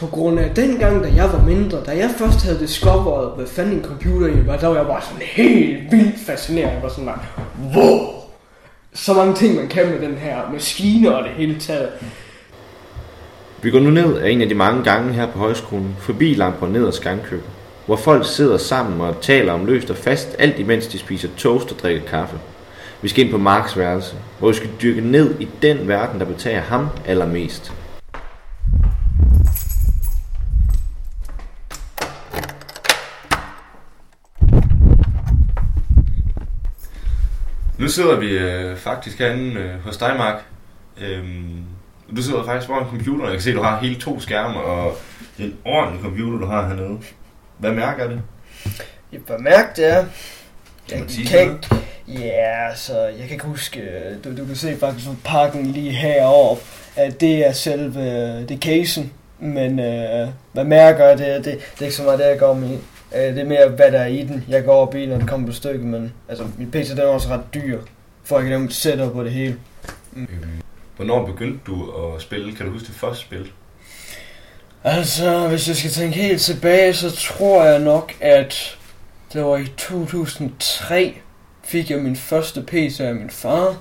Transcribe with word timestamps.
På 0.00 0.06
grund 0.06 0.38
af 0.38 0.54
dengang, 0.54 1.04
da 1.04 1.08
jeg 1.16 1.32
var 1.32 1.42
mindre, 1.42 1.78
da 1.86 1.90
jeg 1.90 2.10
først 2.18 2.44
havde 2.44 2.58
discoveret, 2.58 3.36
hvad 3.36 3.46
fanden 3.46 3.74
en 3.74 3.84
computer 3.84 4.26
egentlig 4.26 4.46
var, 4.46 4.56
der 4.56 4.66
var 4.66 4.76
jeg 4.76 4.86
bare 4.86 5.02
sådan 5.02 5.22
helt 5.22 5.92
vildt 5.92 6.26
fascineret. 6.26 6.72
Jeg 6.72 6.82
var 6.82 6.88
sådan 6.88 7.06
der, 7.06 7.18
wow! 7.76 8.14
Så 8.94 9.14
mange 9.14 9.34
ting, 9.34 9.56
man 9.56 9.68
kan 9.68 9.90
med 9.90 10.08
den 10.08 10.16
her 10.16 10.36
maskine 10.52 11.16
og 11.16 11.24
det 11.24 11.32
hele 11.36 11.60
taget. 11.60 11.88
Vi 13.62 13.70
går 13.70 13.80
nu 13.80 13.90
ned 13.90 14.16
af 14.16 14.30
en 14.30 14.42
af 14.42 14.48
de 14.48 14.54
mange 14.54 14.84
gange 14.84 15.12
her 15.12 15.26
på 15.26 15.38
højskolen, 15.38 15.96
forbi 16.00 16.34
langt 16.34 16.72
ned 16.72 16.86
ad 16.86 16.92
Skankøkken, 16.92 17.48
hvor 17.86 17.96
folk 17.96 18.26
sidder 18.26 18.56
sammen 18.56 19.00
og 19.00 19.20
taler 19.20 19.52
om 19.52 19.66
løst 19.66 19.90
og 19.90 19.96
fast, 19.96 20.36
alt 20.38 20.58
imens 20.58 20.86
de 20.86 20.98
spiser 20.98 21.28
toast 21.36 21.72
og 21.72 21.78
drikker 21.78 22.02
kaffe. 22.02 22.36
Vi 23.02 23.08
skal 23.08 23.24
ind 23.24 23.32
på 23.32 23.38
Marks 23.38 23.78
værelse, 23.78 24.16
hvor 24.38 24.48
vi 24.48 24.54
skal 24.54 24.70
dykke 24.82 25.00
ned 25.00 25.34
i 25.40 25.48
den 25.62 25.88
verden, 25.88 26.20
der 26.20 26.26
betager 26.26 26.60
ham 26.60 26.88
allermest. 27.06 27.72
Nu 37.84 37.90
sidder 37.90 38.16
vi 38.16 38.28
øh, 38.28 38.76
faktisk 38.76 39.18
herinde 39.18 39.60
øh, 39.60 39.80
hos 39.80 39.96
dig, 39.96 40.14
Mark. 40.18 40.42
Øhm, 41.00 41.64
du 42.16 42.22
sidder 42.22 42.44
faktisk 42.44 42.66
foran 42.66 42.86
computeren. 42.88 43.22
Jeg 43.24 43.32
kan 43.32 43.40
se, 43.40 43.50
at 43.50 43.56
du 43.56 43.62
har 43.62 43.80
hele 43.80 44.00
to 44.00 44.20
skærme, 44.20 44.60
og 44.60 44.96
det 45.36 45.42
er 45.42 45.48
en 45.48 45.56
ordentlig 45.64 46.02
computer, 46.02 46.38
du 46.38 46.46
har 46.46 46.68
hernede. 46.68 46.98
Hvad 47.58 47.72
mærker 47.72 48.08
det? 48.08 48.20
Jeg 49.12 49.20
bare 49.28 49.38
mærke 49.38 49.68
det 49.76 49.92
er. 49.92 50.04
Kan 50.88 50.98
Jeg 50.98 51.04
sige 51.08 51.26
kan 51.26 51.46
noget? 51.46 51.68
ikke, 52.08 52.26
ja, 52.26 52.74
så 52.74 52.98
jeg 52.98 53.18
kan 53.22 53.30
ikke 53.30 53.46
huske, 53.46 53.80
øh, 53.80 54.24
du, 54.24 54.36
du 54.36 54.46
kan 54.46 54.56
se 54.56 54.76
faktisk 54.80 55.08
på 55.08 55.16
pakken 55.24 55.66
lige 55.66 55.90
heroppe, 55.90 56.62
at 56.96 57.20
det 57.20 57.46
er 57.46 57.52
selve, 57.52 58.00
det 58.40 58.50
er 58.50 58.58
casen, 58.58 59.12
men 59.38 59.78
øh, 59.80 60.28
hvad 60.52 60.64
mærker 60.64 61.04
jeg 61.04 61.18
det, 61.18 61.44
det, 61.44 61.44
det 61.44 61.80
er 61.80 61.84
ikke 61.84 61.96
så 61.96 62.02
meget 62.02 62.18
det, 62.18 62.26
jeg 62.26 62.38
går 62.38 62.54
med. 62.54 62.78
Øh, 63.16 63.34
det 63.34 63.38
er 63.38 63.44
mere, 63.44 63.68
hvad 63.68 63.92
der 63.92 63.98
er 63.98 64.06
i 64.06 64.22
den, 64.22 64.44
jeg 64.48 64.64
går 64.64 64.74
op 64.74 64.94
i, 64.94 65.06
når 65.06 65.18
det 65.18 65.28
kommer 65.28 65.46
på 65.46 65.52
stykket, 65.52 65.86
men 65.86 66.12
altså, 66.28 66.46
min 66.58 66.70
PC 66.70 66.90
den 66.90 66.98
er 66.98 67.04
også 67.06 67.28
ret 67.28 67.54
dyr, 67.54 67.80
for 68.24 68.40
jeg 68.40 68.48
kan 68.48 68.70
sætte 68.70 69.10
på 69.12 69.24
det 69.24 69.32
hele. 69.32 69.56
Øhm, 70.16 70.28
Hvornår 70.96 71.26
begyndte 71.26 71.60
du 71.66 71.90
at 71.90 72.22
spille? 72.22 72.56
Kan 72.56 72.66
du 72.66 72.72
huske 72.72 72.86
det 72.86 72.94
første 72.94 73.24
spil? 73.24 73.50
Altså, 74.84 75.48
hvis 75.48 75.68
jeg 75.68 75.76
skal 75.76 75.90
tænke 75.90 76.16
helt 76.16 76.40
tilbage, 76.40 76.94
så 76.94 77.16
tror 77.16 77.64
jeg 77.64 77.78
nok, 77.78 78.12
at 78.20 78.78
det 79.32 79.44
var 79.44 79.56
i 79.56 79.66
2003, 79.76 81.18
fik 81.64 81.90
jeg 81.90 81.98
min 81.98 82.16
første 82.16 82.62
PC 82.62 83.00
af 83.00 83.14
min 83.14 83.30
far. 83.30 83.76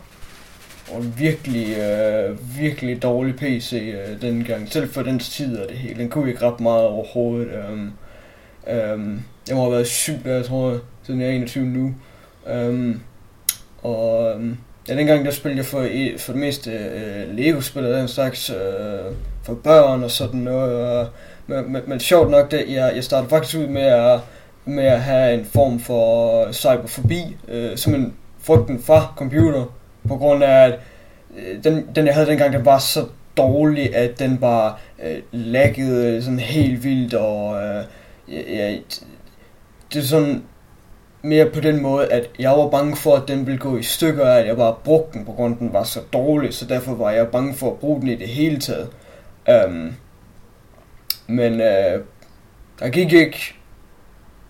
Og 0.92 1.02
en 1.02 1.14
virkelig, 1.18 1.78
øh, 1.78 2.60
virkelig 2.60 3.04
dårlig 3.04 3.36
PC 3.36 3.74
øh, 3.74 4.22
dengang. 4.22 4.72
Selv 4.72 4.94
for 4.94 5.04
den 5.04 5.20
tid 5.20 5.58
og 5.58 5.70
det 5.70 5.78
hele. 5.78 6.00
Den 6.00 6.10
kunne 6.10 6.30
ikke 6.30 6.46
ret 6.46 6.60
meget 6.60 6.86
overhovedet. 6.86 7.50
Um, 7.72 7.94
Øhm, 8.70 9.22
jeg 9.48 9.56
må 9.56 9.62
have 9.62 9.72
været 9.72 9.88
syv 9.88 10.14
jeg 10.26 10.46
tror 10.46 10.80
siden 11.04 11.22
jeg 11.22 11.30
er 11.30 11.34
21 11.34 11.66
nu. 11.66 11.94
Øhm, 12.48 13.00
og 13.82 14.32
øhm, 14.32 14.58
ja, 14.90 14.96
dengang 14.96 15.26
der 15.26 15.32
spillede 15.32 15.58
jeg 15.58 15.66
for, 15.66 15.88
for 16.18 16.32
det 16.32 16.42
meste 16.42 16.72
øh, 16.72 17.38
Lego-spil 17.38 17.86
og 17.86 17.94
den 17.94 18.08
slags 18.08 18.50
øh, 18.50 19.16
for 19.44 19.54
børn 19.54 20.04
og 20.04 20.12
sådan 20.12 20.40
noget. 20.40 20.88
Og, 20.88 21.08
men, 21.48 21.74
men, 21.74 21.82
men 21.88 22.00
sjovt 22.00 22.32
nok, 22.32 22.52
det, 22.52 22.66
jeg, 22.70 22.92
jeg 22.96 23.04
startede 23.04 23.30
faktisk 23.30 23.58
ud 23.58 23.68
med 23.68 23.82
at, 23.82 24.20
med 24.66 24.84
at 24.86 25.02
have 25.02 25.34
en 25.34 25.46
form 25.46 25.80
for 25.80 26.52
cyberfobi, 26.52 27.38
øh, 27.48 27.78
en 27.88 28.14
frygten 28.40 28.82
fra 28.82 29.14
computer, 29.18 29.66
på 30.08 30.18
grund 30.18 30.44
af, 30.44 30.66
at 30.66 30.80
øh, 31.38 31.64
den, 31.64 31.88
den 31.96 32.06
jeg 32.06 32.14
havde 32.14 32.28
dengang, 32.28 32.54
den 32.54 32.66
var 32.66 32.80
så 32.80 33.06
dårlig, 33.38 33.96
at 33.96 34.20
den 34.20 34.38
bare 34.38 34.74
øh, 35.04 35.18
laggede 35.32 36.24
sådan 36.24 36.40
helt 36.40 36.84
vildt, 36.84 37.14
og 37.14 37.64
øh, 37.64 37.84
ja, 38.28 38.78
det 39.94 40.00
er 40.00 40.04
sådan 40.04 40.44
mere 41.22 41.50
på 41.50 41.60
den 41.60 41.82
måde, 41.82 42.08
at 42.12 42.30
jeg 42.40 42.52
var 42.52 42.70
bange 42.70 42.96
for, 42.96 43.16
at 43.16 43.28
den 43.28 43.46
ville 43.46 43.60
gå 43.60 43.78
i 43.78 43.84
stykker, 43.84 44.26
at 44.26 44.48
jeg 44.48 44.58
bare 44.58 44.76
brugte 44.84 45.18
den, 45.18 45.26
på 45.26 45.32
grund 45.32 45.54
af, 45.54 45.58
den 45.58 45.74
var 45.74 45.84
så 45.84 46.00
dårlig, 46.14 46.54
så 46.54 46.66
derfor 46.66 46.96
var 46.96 47.12
jeg 47.12 47.28
bange 47.28 47.54
for 47.54 47.72
at 47.72 47.80
bruge 47.80 48.02
den 48.02 48.10
i 48.10 48.16
det 48.16 48.28
hele 48.28 48.60
taget. 48.60 48.90
Um, 49.68 49.96
men 51.28 51.54
uh, 51.54 52.02
der 52.80 52.90
gik 52.92 53.14
ikke, 53.14 53.54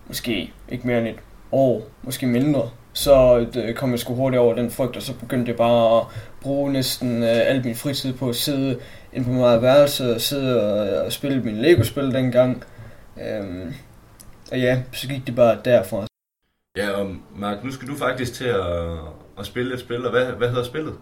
måske 0.06 0.52
ikke 0.68 0.86
mere 0.86 0.98
end 0.98 1.08
et 1.08 1.18
år, 1.52 1.82
måske 2.02 2.26
mindre, 2.26 2.70
så 2.92 3.46
det 3.54 3.76
kom 3.76 3.90
jeg 3.90 3.98
sgu 3.98 4.14
hurtigt 4.14 4.40
over 4.40 4.54
den 4.54 4.70
frygt, 4.70 4.96
og 4.96 5.02
så 5.02 5.14
begyndte 5.14 5.48
jeg 5.48 5.56
bare 5.56 6.00
at 6.00 6.06
bruge 6.40 6.72
næsten 6.72 7.22
øh, 7.22 7.28
al 7.28 7.64
min 7.64 7.74
fritid 7.74 8.12
på 8.12 8.28
at 8.28 8.36
sidde 8.36 8.78
inde 9.12 9.26
på 9.26 9.32
mit 9.32 9.62
værelse 9.62 10.14
og 10.14 10.20
sidde 10.20 10.62
og, 10.62 10.86
øh, 10.86 11.04
og 11.04 11.12
spille 11.12 11.42
min 11.42 11.56
Lego-spil 11.56 12.12
dengang. 12.12 12.64
Um, 13.16 13.74
og 14.52 14.60
ja, 14.60 14.82
så 14.92 15.08
gik 15.08 15.26
det 15.26 15.34
bare 15.34 15.58
derfra. 15.64 16.06
Ja, 16.76 16.90
og 16.90 17.16
Mark, 17.36 17.64
nu 17.64 17.70
skal 17.72 17.88
du 17.88 17.96
faktisk 17.96 18.32
til 18.34 18.44
at, 18.44 18.66
at 19.38 19.46
spille 19.46 19.74
et 19.74 19.80
spil, 19.80 20.04
og 20.04 20.10
hvad, 20.10 20.24
hvad 20.24 20.48
hedder 20.48 20.64
spillet? 20.64 20.94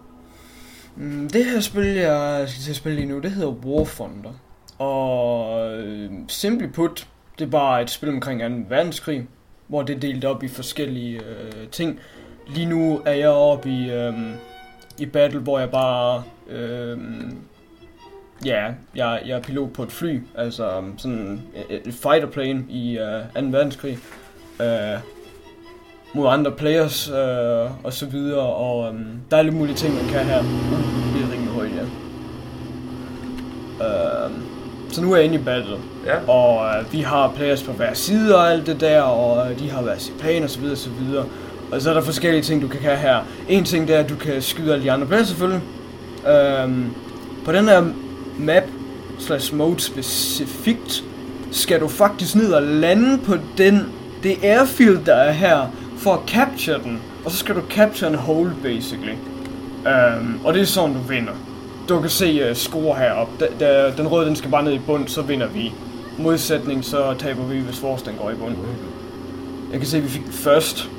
Mm, 0.95 1.29
Det 1.29 1.45
her 1.45 1.59
spil, 1.59 1.85
jeg 1.85 2.43
skal 2.49 2.61
til 2.63 2.69
at 2.71 2.75
spille 2.75 2.95
lige 2.95 3.07
nu, 3.09 3.19
det 3.19 3.31
hedder 3.31 3.49
War 3.51 3.85
Thunder. 3.85 4.31
Og 4.77 5.71
øh, 5.77 6.11
simply 6.27 6.67
put, 6.67 7.07
det 7.39 7.45
er 7.45 7.49
bare 7.49 7.81
et 7.81 7.89
spil 7.89 8.09
omkring 8.09 8.41
2. 8.69 8.75
verdenskrig, 8.75 9.27
hvor 9.67 9.81
det 9.83 9.95
er 9.95 9.99
delt 9.99 10.25
op 10.25 10.43
i 10.43 10.47
forskellige 10.47 11.19
øh, 11.25 11.67
ting. 11.71 11.99
Lige 12.47 12.65
nu 12.65 13.01
er 13.05 13.13
jeg 13.13 13.29
oppe 13.29 13.69
i, 13.69 13.91
øh, 13.91 14.13
i 14.97 15.05
battle, 15.05 15.39
hvor 15.39 15.59
jeg 15.59 15.71
bare... 15.71 16.23
Øh, 16.49 16.97
ja, 18.45 18.65
jeg, 18.95 19.21
jeg 19.25 19.37
er 19.37 19.41
pilot 19.41 19.73
på 19.73 19.83
et 19.83 19.91
fly, 19.91 20.21
altså 20.37 20.77
um, 20.77 20.93
sådan 20.97 21.41
et, 21.69 21.81
et 21.87 21.93
fighter 21.93 22.27
plane 22.27 22.63
i 22.69 22.97
øh, 22.97 23.43
2. 23.43 23.47
verdenskrig. 23.57 23.97
Øh, 24.61 24.67
mod 26.15 26.27
andre 26.29 26.51
players 26.51 27.09
øh, 27.09 27.85
og 27.85 27.93
så 27.93 28.05
videre, 28.05 28.39
og 28.41 28.87
øhm, 28.87 29.05
der 29.31 29.37
er 29.37 29.41
lidt 29.41 29.55
mulige 29.55 29.75
ting, 29.75 29.95
man 29.95 30.05
kan 30.05 30.25
her. 30.25 30.39
Uh, 30.39 30.45
det 31.13 31.21
er 31.27 31.31
rimelig 31.33 31.53
højt, 31.53 31.71
ja. 31.75 31.83
Øh, 34.25 34.31
så 34.91 35.01
nu 35.01 35.11
er 35.11 35.15
jeg 35.15 35.25
inde 35.25 35.35
i 35.35 35.43
battle, 35.43 35.77
Ja. 36.05 36.31
og 36.31 36.65
øh, 36.79 36.93
vi 36.93 36.99
har 37.01 37.33
players 37.35 37.63
på 37.63 37.71
hver 37.71 37.93
side 37.93 38.35
og 38.37 38.51
alt 38.51 38.65
det 38.67 38.79
der, 38.81 39.01
og 39.01 39.51
øh, 39.51 39.59
de 39.59 39.69
har 39.69 39.81
hver 39.81 39.97
sin 39.97 40.13
plan 40.19 40.43
og 40.43 40.49
så 40.49 40.59
videre 40.59 40.73
og 40.73 40.77
så 40.77 40.89
videre. 40.89 41.25
Og 41.71 41.81
så 41.81 41.89
er 41.89 41.93
der 41.93 42.01
forskellige 42.01 42.41
ting, 42.41 42.61
du 42.61 42.67
kan 42.67 42.81
have 42.81 42.97
her. 42.97 43.19
En 43.49 43.63
ting, 43.63 43.87
det 43.87 43.95
er, 43.95 43.99
at 43.99 44.09
du 44.09 44.15
kan 44.15 44.41
skyde 44.41 44.73
alle 44.73 44.83
de 44.83 44.91
andre 44.91 45.07
players 45.07 45.27
selvfølgelig. 45.27 45.61
Øhm, 46.27 46.85
på 47.45 47.51
den 47.51 47.67
her 47.67 47.83
map 48.39 48.63
slash 49.19 49.55
mode 49.55 49.79
specifikt, 49.79 51.03
skal 51.51 51.79
du 51.79 51.87
faktisk 51.87 52.35
ned 52.35 52.53
og 52.53 52.63
lande 52.63 53.17
på 53.17 53.35
den, 53.57 53.85
det 54.23 54.43
airfield, 54.43 55.05
der 55.05 55.15
er 55.15 55.31
her, 55.31 55.67
for 55.97 56.13
at 56.13 56.19
capture 56.27 56.83
den. 56.83 57.01
Og 57.25 57.31
så 57.31 57.37
skal 57.37 57.55
du 57.55 57.61
capture 57.69 58.09
en 58.09 58.15
hole, 58.15 58.55
basically. 58.63 59.13
Um, 59.85 60.39
og 60.43 60.53
det 60.53 60.61
er 60.61 60.65
sådan, 60.65 60.93
du 60.93 60.99
vinder. 60.99 61.33
Du 61.89 61.99
kan 61.99 62.09
se 62.09 62.49
uh, 62.49 62.55
score 62.55 62.97
heroppe. 62.97 63.33
Da, 63.39 63.47
da, 63.59 63.91
den 63.97 64.07
røde, 64.07 64.27
den 64.27 64.35
skal 64.35 64.51
bare 64.51 64.63
ned 64.63 64.73
i 64.73 64.79
bund, 64.79 65.07
så 65.07 65.21
vinder 65.21 65.47
vi. 65.47 65.73
Modsætning, 66.17 66.85
så 66.85 67.13
taber 67.19 67.43
vi, 67.43 67.59
hvis 67.59 67.83
vores 67.83 68.01
den 68.01 68.13
går 68.21 68.29
i 68.29 68.35
bund. 68.35 68.55
Jeg 69.71 69.79
kan 69.79 69.89
se, 69.89 69.97
at 69.97 70.03
vi 70.03 70.09
fik 70.09 70.21
først. 70.31 70.89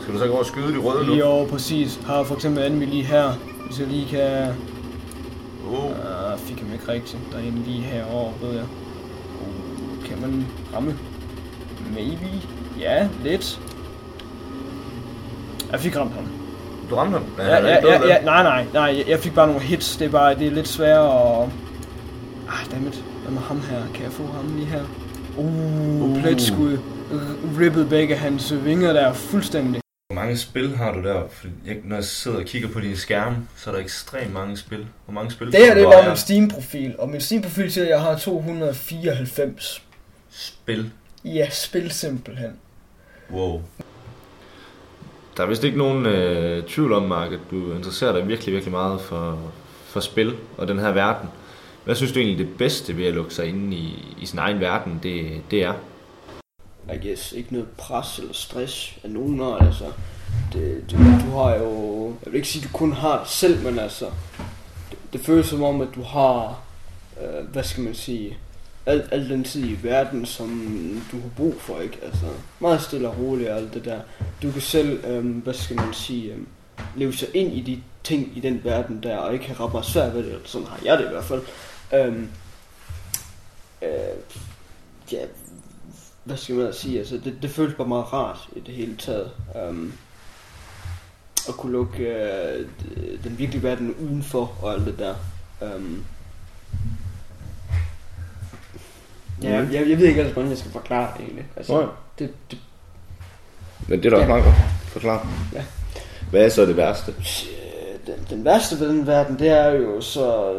Skal 0.00 0.14
du 0.14 0.18
så 0.18 0.26
gå 0.26 0.32
og 0.32 0.46
skyde 0.46 0.72
de 0.72 0.78
røde 0.78 1.06
nu? 1.06 1.22
Over 1.22 1.46
præcis. 1.46 2.00
Har 2.06 2.22
for 2.22 2.34
eksempel 2.34 2.66
enemy 2.66 2.86
lige 2.86 3.04
her. 3.04 3.32
Hvis 3.66 3.80
jeg 3.80 3.88
lige 3.88 4.06
kan... 4.10 4.54
Oh. 5.68 5.74
Uh, 5.84 6.38
fik 6.38 6.58
ham 6.60 6.72
ikke 6.72 6.88
rigtigt. 6.92 7.18
Der 7.32 7.38
er 7.38 7.42
en 7.42 7.62
lige 7.66 7.82
herovre, 7.82 8.32
ved 8.42 8.52
jeg. 8.54 8.64
Uh, 9.40 10.04
kan 10.08 10.20
man 10.20 10.46
ramme? 10.74 10.94
Maybe. 11.94 12.26
Ja, 12.80 13.08
lidt. 13.24 13.60
Jeg 15.72 15.80
fik 15.80 15.96
ramt 15.96 16.12
ham. 16.14 16.24
Du 16.90 16.94
ramte 16.96 17.12
ham? 17.12 17.24
Ja, 17.38 17.56
ja, 17.56 17.86
ja, 17.86 18.06
ja, 18.06 18.24
nej, 18.24 18.42
nej, 18.42 18.66
nej, 18.72 19.04
jeg- 19.08 19.18
fik 19.18 19.34
bare 19.34 19.46
nogle 19.46 19.62
hits. 19.62 19.96
Det 19.96 20.04
er 20.06 20.10
bare, 20.10 20.34
det 20.34 20.46
er 20.46 20.50
lidt 20.50 20.68
sværere 20.68 21.42
at... 21.42 21.48
Ah, 22.48 22.70
dammit. 22.72 23.04
Hvad 23.22 23.32
med 23.32 23.40
ham 23.42 23.60
her? 23.70 23.78
Kan 23.94 24.04
jeg 24.04 24.12
få 24.12 24.22
ham 24.22 24.54
lige 24.56 24.66
her? 24.66 24.82
Uh, 25.36 26.10
Uh. 26.10 26.22
pletskud. 26.22 26.78
R- 27.12 27.60
Rippet 27.60 27.88
begge 27.88 28.16
hans 28.16 28.54
vinger 28.64 28.92
der 28.92 29.12
fuldstændig. 29.12 29.81
Hvor 30.12 30.20
mange 30.20 30.36
spil 30.36 30.76
har 30.76 30.92
du 30.92 31.02
der? 31.02 31.22
Fordi 31.30 31.52
jeg, 31.66 31.76
når 31.84 31.96
jeg 31.96 32.04
sidder 32.04 32.38
og 32.38 32.44
kigger 32.44 32.68
på 32.68 32.80
din 32.80 32.96
skærm, 32.96 33.48
så 33.56 33.70
er 33.70 33.74
der 33.74 33.82
ekstremt 33.82 34.32
mange 34.32 34.56
spil. 34.56 34.86
Hvor 35.04 35.14
mange 35.14 35.30
spil? 35.30 35.52
Det 35.52 35.60
her, 35.60 35.74
det 35.74 35.82
er 35.82 35.90
der 35.90 36.08
min 36.08 36.16
Steam-profil. 36.16 36.94
Og 36.98 37.08
min 37.08 37.20
Steam-profil 37.20 37.72
siger, 37.72 37.84
at 37.84 37.90
jeg 37.90 38.00
har 38.00 38.18
294. 38.18 39.82
Spil. 40.30 40.90
Ja, 41.24 41.50
spil 41.50 41.90
simpelthen. 41.90 42.50
Wow. 43.30 43.62
Der 45.36 45.42
er 45.42 45.46
vist 45.46 45.64
ikke 45.64 45.78
nogen 45.78 46.06
øh, 46.06 46.64
tvivl 46.66 46.92
om, 46.92 47.02
Mark, 47.02 47.32
at 47.32 47.40
du 47.50 47.74
interesserer 47.74 48.12
dig 48.12 48.28
virkelig, 48.28 48.52
virkelig 48.52 48.72
meget 48.72 49.00
for, 49.00 49.52
for 49.86 50.00
spil 50.00 50.34
og 50.56 50.68
den 50.68 50.78
her 50.78 50.92
verden. 50.92 51.28
Hvad 51.84 51.94
synes 51.94 52.12
du 52.12 52.18
egentlig 52.18 52.46
det 52.46 52.58
bedste 52.58 52.96
ved 52.96 53.06
at 53.06 53.14
lukke 53.14 53.34
sig 53.34 53.46
inde 53.46 53.76
i, 53.76 54.14
i 54.20 54.26
sin 54.26 54.38
egen 54.38 54.60
verden, 54.60 55.00
det, 55.02 55.42
det 55.50 55.62
er? 55.62 55.74
I 56.88 57.08
guess, 57.08 57.32
ikke 57.32 57.52
noget 57.52 57.68
pres 57.68 58.18
eller 58.18 58.32
stress 58.32 58.98
af 59.04 59.10
nogen 59.10 59.40
art, 59.40 59.66
altså. 59.66 59.92
Det, 60.52 60.84
det, 60.90 60.98
du 60.98 61.30
har 61.30 61.54
jo, 61.54 62.06
jeg 62.24 62.32
vil 62.32 62.36
ikke 62.36 62.48
sige, 62.48 62.64
at 62.64 62.72
du 62.72 62.78
kun 62.78 62.92
har 62.92 63.18
det 63.18 63.28
selv, 63.28 63.64
men 63.64 63.78
altså, 63.78 64.04
det, 64.90 64.98
det 65.12 65.20
føles 65.20 65.46
som 65.46 65.62
om, 65.62 65.80
at 65.80 65.88
du 65.94 66.02
har, 66.02 66.60
øh, 67.22 67.46
hvad 67.46 67.64
skal 67.64 67.84
man 67.84 67.94
sige, 67.94 68.38
al, 68.86 69.08
al 69.10 69.30
den 69.30 69.44
tid 69.44 69.68
i 69.68 69.78
verden, 69.82 70.26
som 70.26 70.48
du 71.12 71.20
har 71.20 71.28
brug 71.36 71.54
for, 71.60 71.80
ikke? 71.80 71.98
Altså, 72.02 72.26
meget 72.60 72.82
stille 72.82 73.08
og 73.08 73.18
roligt 73.18 73.48
og 73.50 73.56
alt 73.56 73.74
det 73.74 73.84
der. 73.84 74.00
Du 74.42 74.50
kan 74.50 74.60
selv, 74.60 75.04
øh, 75.04 75.36
hvad 75.36 75.54
skal 75.54 75.76
man 75.76 75.94
sige, 75.94 76.32
øh, 76.32 76.38
leve 76.96 77.12
sig 77.12 77.28
ind 77.34 77.52
i 77.52 77.60
de 77.60 77.82
ting 78.04 78.32
i 78.36 78.40
den 78.40 78.60
verden 78.64 79.02
der, 79.02 79.16
og 79.16 79.32
ikke 79.32 79.46
have 79.46 79.60
ret 79.60 79.72
meget 79.72 79.86
svært 79.86 80.14
ved 80.14 80.22
det. 80.24 80.40
Sådan 80.44 80.66
har 80.66 80.78
jeg 80.84 80.98
det 80.98 81.04
i 81.04 81.08
hvert 81.08 81.24
fald. 81.24 81.42
Øh, 81.94 82.22
øh, 83.82 84.16
ja, 85.12 85.24
hvad 86.24 86.36
skal 86.36 86.54
man 86.54 86.72
sige, 86.72 86.98
altså 86.98 87.20
det, 87.24 87.38
det 87.42 87.50
føles 87.50 87.74
bare 87.74 87.88
meget 87.88 88.12
rart 88.12 88.38
i 88.56 88.60
det 88.60 88.74
hele 88.74 88.96
taget. 88.96 89.30
Um, 89.68 89.92
at 91.48 91.54
kunne 91.54 91.72
lukke 91.72 92.02
øh, 92.02 92.66
den 93.24 93.38
virkelige 93.38 93.62
verden 93.62 93.94
udenfor 93.94 94.52
og 94.62 94.72
alt 94.72 94.86
det 94.86 94.98
der. 94.98 95.14
Um, 95.76 96.04
ja, 99.42 99.62
Mhm. 99.62 99.72
jeg, 99.72 99.88
jeg 99.88 99.98
ved 99.98 100.06
ikke 100.06 100.20
altså, 100.20 100.32
hvordan 100.32 100.50
jeg 100.50 100.58
skal 100.58 100.70
forklare 100.70 101.12
det 101.16 101.24
egentlig. 101.24 101.44
Altså, 101.56 101.80
Nej. 101.80 101.90
det, 102.18 102.30
det, 102.50 102.58
Men 103.88 103.98
det 104.02 104.06
er 104.06 104.10
da 104.10 104.16
også 104.16 104.22
Ja. 104.26 104.28
meget 104.28 104.44
godt. 104.44 104.56
Forklar. 104.92 105.28
Ja. 105.52 105.64
Hvad 106.30 106.44
er 106.44 106.48
så 106.48 106.66
det 106.66 106.76
værste? 106.76 107.14
Den, 108.06 108.26
den 108.30 108.44
værste 108.44 108.80
ved 108.80 108.88
den 108.88 109.06
verden, 109.06 109.38
det 109.38 109.48
er 109.48 109.68
jo 109.68 110.00
så, 110.00 110.54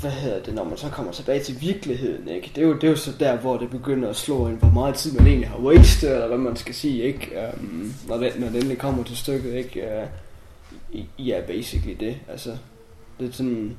hvad 0.00 0.10
hedder 0.10 0.42
det, 0.42 0.54
når 0.54 0.64
man 0.64 0.76
så 0.76 0.88
kommer 0.88 1.12
tilbage 1.12 1.40
til 1.40 1.60
virkeligheden, 1.60 2.28
ikke? 2.28 2.52
Det 2.54 2.62
er 2.62 2.66
jo, 2.66 2.74
det 2.74 2.84
er 2.84 2.88
jo 2.88 2.96
så 2.96 3.12
der, 3.20 3.36
hvor 3.36 3.56
det 3.56 3.70
begynder 3.70 4.08
at 4.08 4.16
slå 4.16 4.48
ind, 4.48 4.58
hvor 4.58 4.70
meget 4.70 4.94
tid 4.94 5.12
man 5.12 5.26
egentlig 5.26 5.48
har 5.48 5.58
wasted, 5.58 6.12
eller 6.12 6.26
hvad 6.26 6.38
man 6.38 6.56
skal 6.56 6.74
sige, 6.74 7.02
ikke? 7.02 7.30
Um, 7.54 7.94
når, 8.08 8.16
det, 8.16 8.32
når 8.40 8.46
det 8.46 8.56
endelig 8.56 8.78
kommer 8.78 9.04
til 9.04 9.16
stykket, 9.16 9.54
ikke? 9.54 9.80
Øh, 9.80 10.06
uh, 10.94 11.28
ja, 11.28 11.40
basically 11.46 11.96
det, 12.00 12.16
altså, 12.28 12.56
det 13.20 13.28
er 13.28 13.32
sådan, 13.32 13.76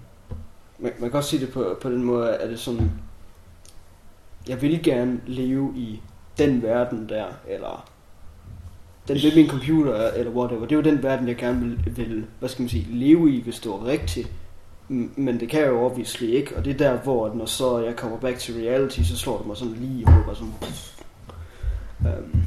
man, 0.79 0.91
man 0.99 1.09
kan 1.09 1.17
også 1.17 1.29
sige 1.29 1.45
det 1.45 1.53
på, 1.53 1.77
på 1.81 1.89
den 1.89 2.03
måde, 2.03 2.35
at 2.35 2.49
det 2.49 2.59
sådan, 2.59 2.91
jeg 4.47 4.61
vil 4.61 4.83
gerne 4.83 5.19
leve 5.27 5.73
i 5.75 6.01
den 6.37 6.63
verden 6.63 7.09
der, 7.09 7.25
eller 7.47 7.89
den 9.07 9.15
ved 9.23 9.35
min 9.35 9.49
computer, 9.49 10.11
eller 10.11 10.31
whatever. 10.31 10.61
Det 10.61 10.71
er 10.71 10.75
jo 10.75 10.81
den 10.81 11.03
verden, 11.03 11.27
jeg 11.27 11.35
gerne 11.35 11.59
vil, 11.59 11.97
vil 11.97 12.25
hvad 12.39 12.49
skal 12.49 12.61
man 12.61 12.69
sige, 12.69 12.87
leve 12.89 13.31
i, 13.31 13.41
hvis 13.41 13.59
det 13.59 13.71
var 13.71 13.85
rigtigt. 13.85 14.31
Men 14.89 15.39
det 15.39 15.49
kan 15.49 15.59
jeg 15.59 15.67
jo 15.67 15.85
obviously 15.85 16.25
ikke, 16.25 16.57
og 16.57 16.65
det 16.65 16.73
er 16.73 16.77
der, 16.77 16.97
hvor 16.97 17.33
når 17.33 17.45
så 17.45 17.79
jeg 17.79 17.95
kommer 17.95 18.17
back 18.17 18.39
to 18.39 18.53
reality, 18.53 19.01
så 19.01 19.17
slår 19.17 19.37
det 19.37 19.47
mig 19.47 19.57
sådan 19.57 19.73
lige 19.73 20.01
i 20.01 20.03
hovedet, 20.03 20.37
sådan, 20.37 20.53
pff. 20.61 21.01
um, 21.99 22.41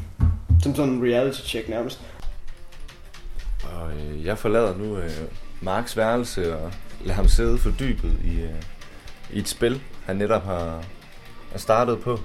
som 0.62 0.74
sådan 0.74 0.92
en 0.92 1.02
reality 1.02 1.40
check 1.40 1.68
nærmest. 1.68 2.00
Og 3.64 3.92
øh, 3.92 4.24
jeg 4.24 4.38
forlader 4.38 4.76
nu 4.76 4.96
øh, 4.96 5.10
Marks 5.60 5.96
værelse 5.96 6.56
og 6.56 6.72
lader 7.00 7.14
ham 7.14 7.28
sidde 7.28 7.58
fordybet 7.58 8.18
i, 8.24 8.40
øh, 8.40 8.62
i 9.32 9.38
et 9.38 9.48
spil, 9.48 9.80
han 10.04 10.16
netop 10.16 10.42
har, 10.42 10.84
har 11.52 11.58
startet 11.58 12.00
på. 12.00 12.20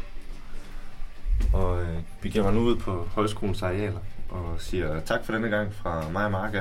Og 1.54 1.82
øh, 1.82 1.98
vi 2.22 2.30
giver 2.30 2.44
mig 2.44 2.54
nu 2.54 2.60
ud 2.60 2.76
på 2.76 3.08
højskolens 3.16 3.62
arealer 3.62 4.00
og 4.30 4.56
siger 4.58 5.00
tak 5.00 5.26
for 5.26 5.34
denne 5.34 5.50
gang 5.50 5.74
fra 5.74 6.10
mig 6.10 6.26
og 6.26 6.32
Mark. 6.32 6.54